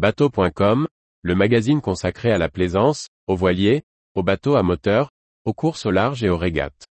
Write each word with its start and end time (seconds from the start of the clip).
Bateau.com, 0.00 0.88
le 1.20 1.34
magazine 1.34 1.82
consacré 1.82 2.32
à 2.32 2.38
la 2.38 2.48
plaisance, 2.48 3.08
aux 3.26 3.36
voiliers, 3.36 3.82
aux 4.14 4.22
bateaux 4.22 4.54
à 4.54 4.62
moteur, 4.62 5.10
aux 5.44 5.52
courses 5.52 5.84
au 5.84 5.90
large 5.90 6.24
et 6.24 6.30
aux 6.30 6.38
régates. 6.38 6.86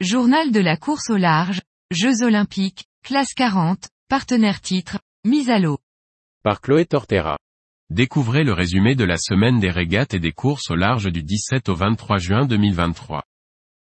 Journal 0.00 0.50
de 0.50 0.58
la 0.58 0.76
course 0.76 1.08
au 1.10 1.16
large, 1.16 1.62
Jeux 1.92 2.24
olympiques, 2.24 2.86
classe 3.04 3.32
40, 3.34 3.86
partenaire 4.08 4.60
titre, 4.60 4.98
mise 5.24 5.50
à 5.50 5.60
l'eau. 5.60 5.78
Par 6.42 6.60
Chloé 6.60 6.84
Tortera. 6.84 7.38
Découvrez 7.90 8.44
le 8.44 8.52
résumé 8.52 8.94
de 8.94 9.04
la 9.04 9.16
semaine 9.16 9.60
des 9.60 9.70
régates 9.70 10.12
et 10.12 10.20
des 10.20 10.32
courses 10.32 10.70
au 10.70 10.74
large 10.74 11.10
du 11.10 11.22
17 11.22 11.70
au 11.70 11.74
23 11.74 12.18
juin 12.18 12.44
2023. 12.44 13.22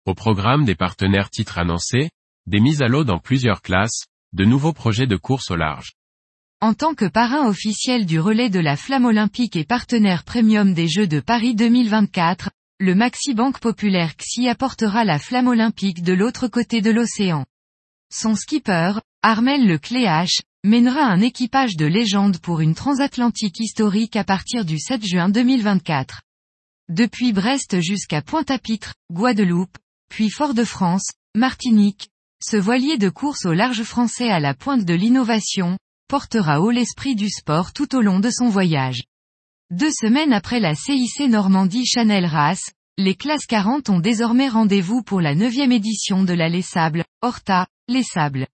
Au 0.04 0.14
programme 0.14 0.64
des 0.64 0.76
partenaires 0.76 1.28
titres 1.28 1.58
annoncés, 1.58 2.10
des 2.46 2.60
mises 2.60 2.82
à 2.82 2.86
l'eau 2.86 3.02
dans 3.02 3.18
plusieurs 3.18 3.62
classes, 3.62 4.06
de 4.32 4.44
nouveaux 4.44 4.72
projets 4.72 5.08
de 5.08 5.16
course 5.16 5.50
au 5.50 5.56
large. 5.56 5.94
En 6.60 6.72
tant 6.72 6.94
que 6.94 7.06
parrain 7.06 7.48
officiel 7.48 8.06
du 8.06 8.20
relais 8.20 8.48
de 8.48 8.60
la 8.60 8.76
flamme 8.76 9.06
olympique 9.06 9.56
et 9.56 9.64
partenaire 9.64 10.22
premium 10.22 10.72
des 10.72 10.86
Jeux 10.86 11.08
de 11.08 11.18
Paris 11.18 11.56
2024, 11.56 12.50
le 12.78 12.94
Maxi 12.94 13.34
Banque 13.34 13.58
Populaire 13.58 14.14
XI 14.16 14.48
apportera 14.48 15.04
la 15.04 15.18
flamme 15.18 15.48
olympique 15.48 16.04
de 16.04 16.12
l'autre 16.12 16.46
côté 16.46 16.80
de 16.80 16.92
l'océan. 16.92 17.44
Son 18.14 18.36
skipper, 18.36 19.00
Armel 19.22 19.66
Le 19.66 19.78
Cléache, 19.78 20.42
mènera 20.66 21.04
un 21.04 21.20
équipage 21.20 21.76
de 21.76 21.86
légende 21.86 22.38
pour 22.38 22.60
une 22.60 22.74
transatlantique 22.74 23.60
historique 23.60 24.16
à 24.16 24.24
partir 24.24 24.64
du 24.64 24.80
7 24.80 25.06
juin 25.06 25.28
2024. 25.28 26.22
Depuis 26.88 27.32
Brest 27.32 27.80
jusqu'à 27.80 28.20
Pointe-à-Pitre, 28.20 28.92
Guadeloupe, 29.12 29.78
puis 30.08 30.28
Fort-de-France, 30.28 31.08
Martinique, 31.36 32.08
ce 32.44 32.56
voilier 32.56 32.98
de 32.98 33.08
course 33.08 33.46
au 33.46 33.52
large 33.52 33.84
français 33.84 34.28
à 34.28 34.40
la 34.40 34.54
pointe 34.54 34.84
de 34.84 34.94
l'innovation, 34.94 35.78
portera 36.08 36.60
haut 36.60 36.72
l'esprit 36.72 37.14
du 37.14 37.28
sport 37.28 37.72
tout 37.72 37.94
au 37.94 38.00
long 38.00 38.18
de 38.18 38.30
son 38.30 38.48
voyage. 38.48 39.04
Deux 39.70 39.92
semaines 39.92 40.32
après 40.32 40.58
la 40.58 40.74
CIC 40.74 41.28
Normandie 41.28 41.86
Chanel 41.86 42.26
Race, 42.26 42.72
les 42.98 43.14
classes 43.14 43.46
40 43.46 43.88
ont 43.88 44.00
désormais 44.00 44.48
rendez-vous 44.48 45.02
pour 45.02 45.20
la 45.20 45.36
neuvième 45.36 45.72
édition 45.72 46.24
de 46.24 46.34
la 46.34 46.48
Les 46.48 46.62
Sables, 46.62 47.04
Horta, 47.22 47.68
Les 47.88 48.02
Sables. 48.02 48.48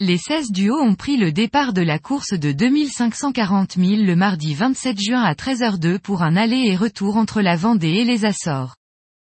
Les 0.00 0.18
16 0.18 0.50
duos 0.50 0.80
ont 0.80 0.96
pris 0.96 1.16
le 1.16 1.30
départ 1.30 1.72
de 1.72 1.80
la 1.80 2.00
course 2.00 2.32
de 2.32 2.50
2540 2.50 3.76
000 3.76 4.02
le 4.02 4.16
mardi 4.16 4.52
27 4.52 5.00
juin 5.00 5.22
à 5.22 5.34
13h02 5.34 6.00
pour 6.00 6.24
un 6.24 6.34
aller 6.34 6.64
et 6.66 6.74
retour 6.74 7.16
entre 7.16 7.40
la 7.40 7.54
Vendée 7.54 7.92
et 7.92 8.04
les 8.04 8.24
Açores. 8.24 8.74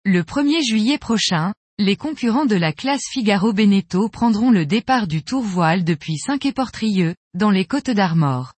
Le 0.04 0.24
1er 0.24 0.66
juillet 0.66 0.98
prochain, 0.98 1.54
les 1.78 1.94
concurrents 1.94 2.44
de 2.44 2.56
la 2.56 2.72
classe 2.72 3.04
Figaro 3.08 3.52
Beneteau 3.52 4.08
prendront 4.08 4.50
le 4.50 4.66
départ 4.66 5.06
du 5.06 5.22
Tour 5.22 5.44
Voile 5.44 5.84
depuis 5.84 6.18
Saint-Éportrieux, 6.18 7.14
dans 7.34 7.52
les 7.52 7.64
Côtes 7.64 7.90
d'Armor. 7.90 8.52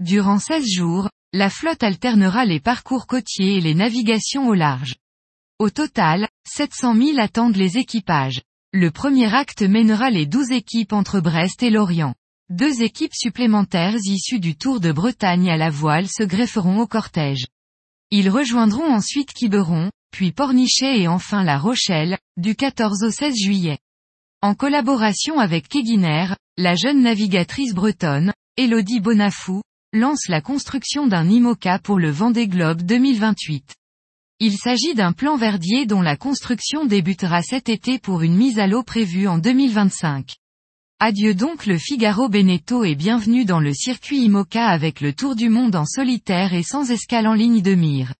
Durant 0.00 0.38
16 0.38 0.64
jours, 0.66 1.10
la 1.34 1.50
flotte 1.50 1.82
alternera 1.82 2.46
les 2.46 2.60
parcours 2.60 3.06
côtiers 3.06 3.58
et 3.58 3.60
les 3.60 3.74
navigations 3.74 4.48
au 4.48 4.54
large. 4.54 4.94
Au 5.58 5.68
total, 5.68 6.28
700 6.48 6.94
000 6.94 7.20
attendent 7.20 7.56
les 7.56 7.76
équipages. 7.76 8.40
Le 8.78 8.90
premier 8.90 9.34
acte 9.34 9.62
mènera 9.62 10.10
les 10.10 10.26
12 10.26 10.50
équipes 10.50 10.92
entre 10.92 11.18
Brest 11.18 11.62
et 11.62 11.70
Lorient. 11.70 12.14
Deux 12.50 12.82
équipes 12.82 13.14
supplémentaires 13.14 13.96
issues 14.04 14.38
du 14.38 14.54
Tour 14.54 14.80
de 14.80 14.92
Bretagne 14.92 15.48
à 15.48 15.56
la 15.56 15.70
voile 15.70 16.08
se 16.08 16.22
grefferont 16.22 16.80
au 16.80 16.86
cortège. 16.86 17.46
Ils 18.10 18.28
rejoindront 18.28 18.92
ensuite 18.92 19.32
Quiberon, 19.32 19.90
puis 20.10 20.30
Pornichet 20.30 21.00
et 21.00 21.08
enfin 21.08 21.42
La 21.42 21.56
Rochelle, 21.56 22.18
du 22.36 22.54
14 22.54 23.02
au 23.04 23.10
16 23.10 23.34
juillet. 23.34 23.78
En 24.42 24.54
collaboration 24.54 25.38
avec 25.38 25.68
Keguiner, 25.68 26.34
la 26.58 26.74
jeune 26.74 27.00
navigatrice 27.00 27.72
bretonne, 27.72 28.34
Elodie 28.58 29.00
Bonafou, 29.00 29.62
lance 29.94 30.28
la 30.28 30.42
construction 30.42 31.06
d'un 31.06 31.26
IMOCA 31.26 31.78
pour 31.78 31.98
le 31.98 32.10
Vendée 32.10 32.46
Globe 32.46 32.82
2028. 32.82 33.74
Il 34.38 34.58
s'agit 34.58 34.94
d'un 34.94 35.12
plan 35.12 35.38
verdier 35.38 35.86
dont 35.86 36.02
la 36.02 36.18
construction 36.18 36.84
débutera 36.84 37.40
cet 37.40 37.70
été 37.70 37.98
pour 37.98 38.20
une 38.20 38.36
mise 38.36 38.58
à 38.58 38.66
l'eau 38.66 38.82
prévue 38.82 39.28
en 39.28 39.38
2025. 39.38 40.34
Adieu 41.00 41.32
donc 41.32 41.64
le 41.64 41.78
Figaro 41.78 42.28
Beneteau 42.28 42.84
et 42.84 42.94
bienvenue 42.94 43.46
dans 43.46 43.60
le 43.60 43.72
circuit 43.72 44.24
IMOCA 44.24 44.66
avec 44.66 45.00
le 45.00 45.14
tour 45.14 45.36
du 45.36 45.48
monde 45.48 45.74
en 45.74 45.86
solitaire 45.86 46.52
et 46.52 46.62
sans 46.62 46.90
escale 46.90 47.26
en 47.26 47.32
ligne 47.32 47.62
de 47.62 47.74
mire. 47.74 48.12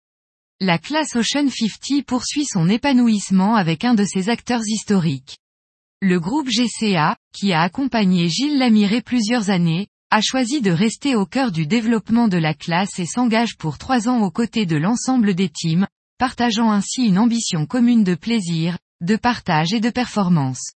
La 0.58 0.78
classe 0.78 1.14
Ocean 1.16 1.50
50 1.50 2.06
poursuit 2.06 2.46
son 2.46 2.70
épanouissement 2.70 3.54
avec 3.54 3.84
un 3.84 3.92
de 3.92 4.04
ses 4.04 4.30
acteurs 4.30 4.66
historiques. 4.66 5.36
Le 6.00 6.18
groupe 6.18 6.48
GCA, 6.48 7.18
qui 7.34 7.52
a 7.52 7.60
accompagné 7.60 8.30
Gilles 8.30 8.56
Lamiré 8.56 9.02
plusieurs 9.02 9.50
années, 9.50 9.88
a 10.10 10.22
choisi 10.22 10.62
de 10.62 10.70
rester 10.70 11.14
au 11.14 11.26
cœur 11.26 11.52
du 11.52 11.66
développement 11.66 12.26
de 12.26 12.38
la 12.38 12.54
classe 12.54 12.98
et 12.98 13.04
s'engage 13.04 13.58
pour 13.58 13.76
trois 13.76 14.08
ans 14.08 14.22
aux 14.22 14.30
côtés 14.30 14.64
de 14.64 14.76
l'ensemble 14.76 15.34
des 15.34 15.50
teams, 15.50 15.86
partageant 16.18 16.70
ainsi 16.70 17.04
une 17.06 17.18
ambition 17.18 17.66
commune 17.66 18.04
de 18.04 18.14
plaisir, 18.14 18.78
de 19.00 19.16
partage 19.16 19.72
et 19.72 19.80
de 19.80 19.90
performance. 19.90 20.72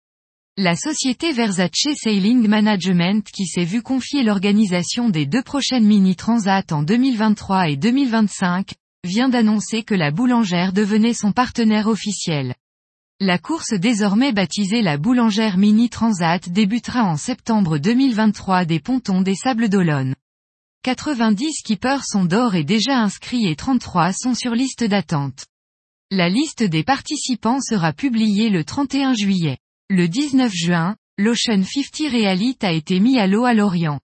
La 0.58 0.76
société 0.76 1.32
Versace 1.34 1.94
Sailing 1.96 2.48
Management 2.48 3.24
qui 3.32 3.46
s'est 3.46 3.64
vu 3.64 3.84
confier 3.84 4.24
l'organisation 4.24 5.10
des 5.10 5.28
deux 5.28 5.44
prochaines 5.44 5.86
mini 5.86 6.16
transat 6.16 6.72
en 6.72 6.82
2023 6.82 7.70
et 7.70 7.78
2025, 7.78 8.74
vient 9.04 9.30
d'annoncer 9.30 9.84
que 9.84 9.94
la 9.94 10.10
boulangère 10.10 10.74
devenait 10.74 11.14
son 11.14 11.32
partenaire 11.32 11.88
officiel. 11.88 12.56
La 13.20 13.40
course 13.40 13.74
désormais 13.74 14.32
baptisée 14.32 14.84
la 14.84 15.00
Boulangère 15.00 15.58
Mini 15.58 15.90
Transat 15.90 16.50
débutera 16.50 17.04
en 17.04 17.18
septembre 17.18 17.80
2023 17.80 18.66
des 18.66 18.80
pontons 18.80 19.22
des 19.22 19.34
Sables 19.34 19.70
d'Olonne. 19.70 20.14
90 20.84 21.52
skippers 21.54 22.04
sont 22.06 22.26
d'or 22.26 22.56
et 22.56 22.64
déjà 22.64 23.00
inscrits 23.00 23.48
et 23.48 23.56
33 23.56 24.14
sont 24.14 24.34
sur 24.34 24.56
liste 24.56 24.84
d'attente. 24.84 25.46
La 26.12 26.30
liste 26.30 26.64
des 26.64 26.84
participants 26.84 27.60
sera 27.60 27.92
publiée 27.92 28.50
le 28.50 28.64
31 28.64 29.14
juillet. 29.14 29.58
Le 29.90 30.08
19 30.08 30.52
juin, 30.54 30.96
l'Ocean 31.18 31.64
50 31.64 32.12
Realite 32.12 32.64
a 32.64 32.72
été 32.72 33.00
mis 33.00 33.20
à 33.20 33.28
l'eau 33.28 33.44
à 33.44 33.54
Lorient. 33.54 34.00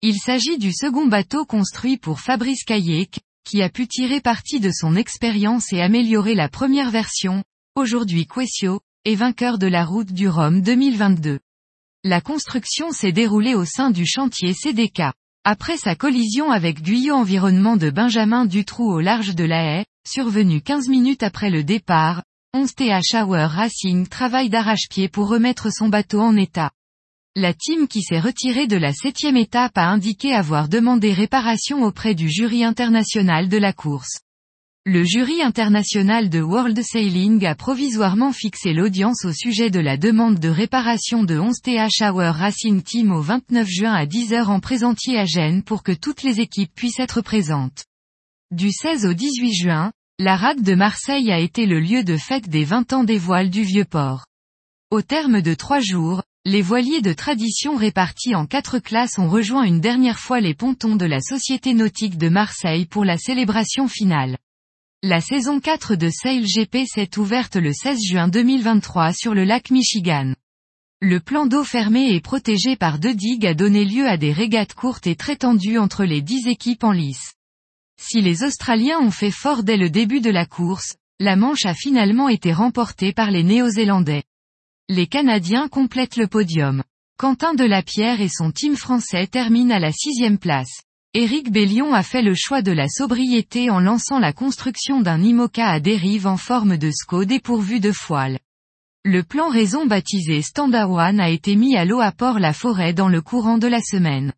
Il 0.00 0.16
s'agit 0.16 0.58
du 0.58 0.72
second 0.72 1.06
bateau 1.06 1.44
construit 1.44 1.96
pour 1.96 2.20
Fabrice 2.20 2.64
Kayak, 2.64 3.20
qui 3.44 3.62
a 3.62 3.68
pu 3.68 3.86
tirer 3.86 4.20
parti 4.20 4.60
de 4.60 4.70
son 4.70 4.96
expérience 4.96 5.72
et 5.72 5.80
améliorer 5.80 6.34
la 6.34 6.48
première 6.48 6.90
version, 6.90 7.44
aujourd'hui 7.74 8.26
Quessio, 8.26 8.80
et 9.04 9.16
vainqueur 9.16 9.58
de 9.58 9.66
la 9.66 9.84
route 9.84 10.12
du 10.12 10.28
Rhum 10.28 10.62
2022. 10.62 11.40
La 12.04 12.20
construction 12.20 12.92
s'est 12.92 13.12
déroulée 13.12 13.54
au 13.54 13.64
sein 13.64 13.90
du 13.90 14.06
chantier 14.06 14.54
CDK. 14.54 15.12
Après 15.46 15.76
sa 15.76 15.94
collision 15.94 16.50
avec 16.50 16.80
Guyot 16.80 17.16
Environnement 17.16 17.76
de 17.76 17.90
Benjamin 17.90 18.46
Dutroux 18.46 18.90
au 18.90 19.00
large 19.00 19.34
de 19.34 19.44
la 19.44 19.62
haie, 19.62 19.84
survenue 20.08 20.62
15 20.62 20.88
minutes 20.88 21.22
après 21.22 21.50
le 21.50 21.62
départ, 21.62 22.22
11 22.54 22.74
TH 22.74 23.02
Shower 23.10 23.44
Racing 23.44 24.08
travaille 24.08 24.48
d'arrache-pied 24.48 25.10
pour 25.10 25.28
remettre 25.28 25.70
son 25.70 25.90
bateau 25.90 26.20
en 26.20 26.34
état. 26.34 26.70
La 27.36 27.52
team 27.52 27.88
qui 27.88 28.00
s'est 28.00 28.20
retirée 28.20 28.66
de 28.66 28.78
la 28.78 28.94
septième 28.94 29.36
étape 29.36 29.76
a 29.76 29.90
indiqué 29.90 30.32
avoir 30.32 30.70
demandé 30.70 31.12
réparation 31.12 31.82
auprès 31.82 32.14
du 32.14 32.30
jury 32.30 32.64
international 32.64 33.50
de 33.50 33.58
la 33.58 33.74
course. 33.74 34.20
Le 34.86 35.02
jury 35.02 35.40
international 35.40 36.28
de 36.28 36.42
World 36.42 36.78
Sailing 36.82 37.42
a 37.46 37.54
provisoirement 37.54 38.32
fixé 38.32 38.74
l'audience 38.74 39.24
au 39.24 39.32
sujet 39.32 39.70
de 39.70 39.80
la 39.80 39.96
demande 39.96 40.38
de 40.38 40.50
réparation 40.50 41.24
de 41.24 41.38
11 41.38 41.54
TH 41.62 42.02
Hour 42.02 42.34
Racing 42.34 42.82
Team 42.82 43.10
au 43.10 43.22
29 43.22 43.66
juin 43.66 43.94
à 43.94 44.04
10h 44.04 44.44
en 44.44 44.60
présentier 44.60 45.18
à 45.18 45.24
Gênes 45.24 45.62
pour 45.62 45.84
que 45.84 45.92
toutes 45.92 46.22
les 46.22 46.40
équipes 46.40 46.74
puissent 46.74 47.00
être 47.00 47.22
présentes. 47.22 47.86
Du 48.50 48.70
16 48.70 49.06
au 49.06 49.14
18 49.14 49.54
juin, 49.54 49.90
la 50.18 50.36
rade 50.36 50.62
de 50.62 50.74
Marseille 50.74 51.32
a 51.32 51.38
été 51.38 51.64
le 51.64 51.80
lieu 51.80 52.04
de 52.04 52.18
fête 52.18 52.50
des 52.50 52.64
20 52.64 52.92
ans 52.92 53.04
des 53.04 53.16
voiles 53.16 53.48
du 53.48 53.62
Vieux-Port. 53.62 54.26
Au 54.90 55.00
terme 55.00 55.40
de 55.40 55.54
trois 55.54 55.80
jours, 55.80 56.22
les 56.44 56.60
voiliers 56.60 57.00
de 57.00 57.14
tradition 57.14 57.76
répartis 57.76 58.34
en 58.34 58.44
quatre 58.44 58.80
classes 58.80 59.18
ont 59.18 59.30
rejoint 59.30 59.62
une 59.62 59.80
dernière 59.80 60.18
fois 60.18 60.40
les 60.40 60.52
pontons 60.52 60.96
de 60.96 61.06
la 61.06 61.22
Société 61.22 61.72
nautique 61.72 62.18
de 62.18 62.28
Marseille 62.28 62.84
pour 62.84 63.06
la 63.06 63.16
célébration 63.16 63.88
finale. 63.88 64.36
La 65.06 65.20
saison 65.20 65.60
4 65.60 65.96
de 65.96 66.08
Sail 66.08 66.46
GP 66.46 66.86
s'est 66.86 67.18
ouverte 67.18 67.56
le 67.56 67.74
16 67.74 67.98
juin 68.08 68.26
2023 68.26 69.12
sur 69.12 69.34
le 69.34 69.44
lac 69.44 69.70
Michigan. 69.70 70.32
Le 71.02 71.20
plan 71.20 71.44
d'eau 71.44 71.62
fermé 71.62 72.14
et 72.14 72.22
protégé 72.22 72.74
par 72.74 72.98
deux 72.98 73.12
digues 73.12 73.44
a 73.44 73.52
donné 73.52 73.84
lieu 73.84 74.08
à 74.08 74.16
des 74.16 74.32
régates 74.32 74.72
courtes 74.72 75.06
et 75.06 75.14
très 75.14 75.36
tendues 75.36 75.76
entre 75.76 76.04
les 76.04 76.22
dix 76.22 76.46
équipes 76.46 76.84
en 76.84 76.92
lice. 76.92 77.34
Si 78.00 78.22
les 78.22 78.44
Australiens 78.44 78.98
ont 78.98 79.10
fait 79.10 79.30
fort 79.30 79.62
dès 79.62 79.76
le 79.76 79.90
début 79.90 80.22
de 80.22 80.30
la 80.30 80.46
course, 80.46 80.96
la 81.20 81.36
manche 81.36 81.66
a 81.66 81.74
finalement 81.74 82.30
été 82.30 82.54
remportée 82.54 83.12
par 83.12 83.30
les 83.30 83.42
Néo-Zélandais. 83.42 84.22
Les 84.88 85.06
Canadiens 85.06 85.68
complètent 85.68 86.16
le 86.16 86.28
podium. 86.28 86.82
Quentin 87.18 87.52
Delapierre 87.52 88.22
et 88.22 88.30
son 88.30 88.50
team 88.52 88.74
français 88.74 89.26
terminent 89.26 89.74
à 89.74 89.80
la 89.80 89.92
sixième 89.92 90.38
place. 90.38 90.80
Éric 91.16 91.52
Bellion 91.52 91.94
a 91.94 92.02
fait 92.02 92.22
le 92.22 92.34
choix 92.34 92.60
de 92.60 92.72
la 92.72 92.88
sobriété 92.88 93.70
en 93.70 93.78
lançant 93.78 94.18
la 94.18 94.32
construction 94.32 95.00
d'un 95.00 95.22
IMOCA 95.22 95.68
à 95.68 95.78
dérive 95.78 96.26
en 96.26 96.36
forme 96.36 96.76
de 96.76 96.90
SCO 96.90 97.24
dépourvu 97.24 97.78
de 97.78 97.92
foile. 97.92 98.40
Le 99.04 99.22
plan 99.22 99.48
raison 99.48 99.86
baptisé 99.86 100.42
Standard 100.42 100.90
One 100.90 101.20
a 101.20 101.30
été 101.30 101.54
mis 101.54 101.76
à 101.76 101.84
l'eau 101.84 102.00
à 102.00 102.10
Port-la-Forêt 102.10 102.94
dans 102.94 103.08
le 103.08 103.22
courant 103.22 103.58
de 103.58 103.68
la 103.68 103.80
semaine. 103.80 104.32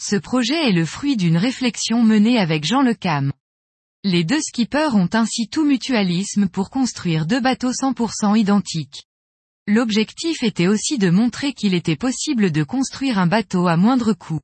Ce 0.00 0.14
projet 0.14 0.68
est 0.68 0.72
le 0.72 0.84
fruit 0.84 1.16
d'une 1.16 1.36
réflexion 1.36 2.04
menée 2.04 2.38
avec 2.38 2.64
Jean 2.64 2.82
Lecam. 2.82 3.32
Les 4.04 4.22
deux 4.22 4.40
skippers 4.40 4.94
ont 4.94 5.10
ainsi 5.14 5.48
tout 5.48 5.64
mutualisme 5.64 6.46
pour 6.46 6.70
construire 6.70 7.26
deux 7.26 7.40
bateaux 7.40 7.72
100% 7.72 8.38
identiques. 8.38 9.02
L'objectif 9.66 10.44
était 10.44 10.68
aussi 10.68 10.96
de 10.96 11.10
montrer 11.10 11.54
qu'il 11.54 11.74
était 11.74 11.96
possible 11.96 12.52
de 12.52 12.62
construire 12.62 13.18
un 13.18 13.26
bateau 13.26 13.66
à 13.66 13.76
moindre 13.76 14.12
coût. 14.12 14.38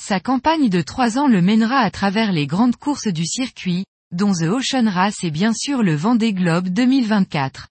Sa 0.00 0.20
campagne 0.20 0.68
de 0.68 0.82
trois 0.82 1.18
ans 1.18 1.26
le 1.26 1.42
mènera 1.42 1.78
à 1.78 1.90
travers 1.90 2.30
les 2.30 2.46
grandes 2.46 2.76
courses 2.76 3.08
du 3.08 3.26
circuit, 3.26 3.84
dont 4.12 4.32
The 4.32 4.42
Ocean 4.42 4.88
Race 4.88 5.24
et 5.24 5.32
bien 5.32 5.52
sûr 5.52 5.82
le 5.82 5.96
Vendée 5.96 6.32
Globe 6.32 6.68
2024. 6.68 7.66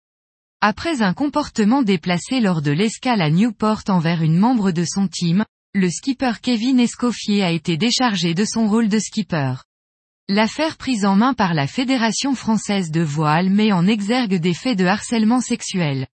Après 0.60 1.02
un 1.02 1.14
comportement 1.14 1.82
déplacé 1.82 2.42
lors 2.42 2.62
de 2.62 2.72
l'escale 2.72 3.22
à 3.22 3.30
Newport 3.30 3.84
envers 3.88 4.22
une 4.22 4.38
membre 4.38 4.72
de 4.72 4.84
son 4.84 5.08
team, 5.08 5.46
le 5.74 5.90
skipper 5.90 6.34
Kevin 6.42 6.80
Escoffier 6.80 7.44
a 7.44 7.52
été 7.52 7.78
déchargé 7.78 8.34
de 8.34 8.44
son 8.44 8.68
rôle 8.68 8.90
de 8.90 9.00
skipper. 9.00 9.54
L'affaire 10.28 10.76
prise 10.76 11.06
en 11.06 11.16
main 11.16 11.34
par 11.34 11.54
la 11.54 11.68
Fédération 11.68 12.36
française 12.36 12.92
de 12.92 13.02
voile 13.02 13.50
met 13.50 13.72
en 13.72 13.88
exergue 13.88 14.36
des 14.36 14.54
faits 14.54 14.78
de 14.78 14.86
harcèlement 14.86 15.40
sexuel. 15.40 16.08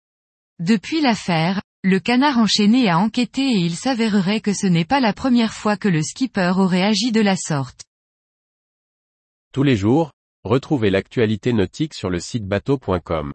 Depuis 0.60 1.02
l'affaire, 1.02 1.62
le 1.84 2.00
canard 2.00 2.38
enchaîné 2.38 2.90
a 2.90 3.00
enquêté 3.00 3.42
et 3.42 3.58
il 3.58 3.76
s'avérerait 3.76 4.40
que 4.40 4.54
ce 4.54 4.68
n'est 4.68 4.86
pas 4.86 5.00
la 5.00 5.14
première 5.14 5.52
fois 5.52 5.78
que 5.78 5.88
le 5.88 6.04
skipper 6.04 6.54
aurait 6.58 6.84
agi 6.84 7.12
de 7.12 7.22
la 7.22 7.36
sorte. 7.36 7.86
Tous 9.52 9.64
les 9.64 9.76
jours, 9.76 10.12
retrouvez 10.44 10.92
l'actualité 10.92 11.54
nautique 11.54 11.96
sur 11.96 12.12
le 12.12 12.20
site 12.20 12.46
bateau.com. 12.46 13.32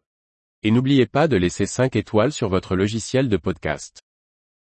Et 0.63 0.71
n'oubliez 0.71 1.07
pas 1.07 1.27
de 1.27 1.35
laisser 1.35 1.65
5 1.65 1.97
étoiles 1.97 2.31
sur 2.31 2.47
votre 2.47 2.77
logiciel 2.77 3.27
de 3.27 3.37
podcast. 3.37 4.01